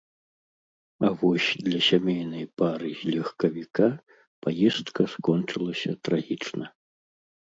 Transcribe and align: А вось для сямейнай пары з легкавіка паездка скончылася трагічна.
А 1.07 1.09
вось 1.23 1.49
для 1.65 1.81
сямейнай 1.87 2.45
пары 2.61 2.89
з 3.01 3.13
легкавіка 3.15 3.87
паездка 4.45 5.01
скончылася 5.13 5.91
трагічна. 6.09 6.65